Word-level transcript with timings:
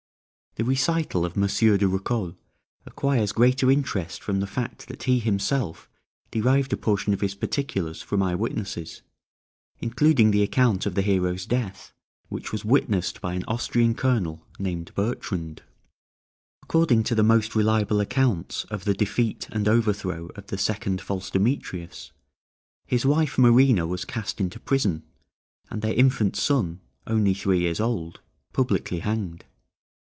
The 0.55 0.65
recital 0.65 1.23
of 1.23 1.37
Monsieur 1.37 1.77
de 1.77 1.87
Rocoles 1.87 2.35
acquires 2.85 3.31
greater 3.31 3.71
interest 3.71 4.21
from 4.21 4.41
the 4.41 4.45
fact 4.47 4.89
that 4.89 5.03
he 5.03 5.19
himself 5.19 5.89
derived 6.29 6.73
a 6.73 6.77
portion 6.77 7.13
of 7.13 7.21
his 7.21 7.35
particulars 7.35 8.01
from 8.01 8.21
eye 8.21 8.35
witnesses, 8.35 9.01
including 9.79 10.31
the 10.31 10.43
account 10.43 10.85
of 10.85 10.93
the 10.95 11.03
hero's 11.03 11.45
death, 11.45 11.93
which 12.27 12.51
was 12.51 12.65
witnessed 12.65 13.21
by 13.21 13.33
an 13.33 13.45
Austrian 13.47 13.95
colonel 13.95 14.45
named 14.59 14.93
Bertrand. 14.93 15.61
According 16.61 17.03
to 17.03 17.15
the 17.15 17.23
most 17.23 17.55
reliable 17.55 18.01
accounts 18.01 18.65
of 18.65 18.83
the 18.83 18.93
defeat 18.93 19.47
and 19.53 19.69
overthrow 19.69 20.31
of 20.35 20.47
the 20.47 20.57
second 20.57 20.99
false 20.99 21.29
Demetrius, 21.29 22.11
his 22.85 23.05
wife 23.05 23.37
Marina 23.37 23.87
was 23.87 24.03
cast 24.03 24.41
into 24.41 24.59
prison, 24.59 25.03
and 25.69 25.81
their 25.81 25.93
infant 25.95 26.35
son, 26.35 26.81
only 27.07 27.33
three 27.33 27.59
years 27.61 27.79
old, 27.79 28.19
publicly 28.51 28.99
hanged. 28.99 29.45